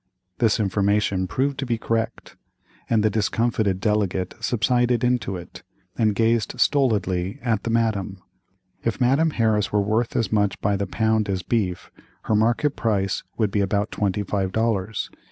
This 0.39 0.59
information 0.59 1.27
proved 1.27 1.59
to 1.59 1.65
be 1.67 1.77
correct, 1.77 2.35
and 2.89 3.03
the 3.03 3.09
discomfited 3.11 3.79
delegate 3.79 4.33
subsided 4.39 5.03
into 5.03 5.35
it, 5.37 5.61
and 5.95 6.15
gazed 6.15 6.59
stolidly 6.59 7.37
at 7.43 7.61
the 7.61 7.69
Madame. 7.69 8.17
If 8.83 8.99
Madame 8.99 9.29
Harris 9.29 9.71
were 9.71 9.79
worth 9.83 10.15
as 10.15 10.31
much 10.31 10.59
by 10.59 10.75
the 10.75 10.87
pound 10.87 11.29
as 11.29 11.43
beef, 11.43 11.91
her 12.23 12.33
market 12.33 12.75
price 12.75 13.21
would 13.37 13.51
be 13.51 13.61
about 13.61 13.91
twenty 13.91 14.23
five 14.23 14.51
dollars. 14.51 15.11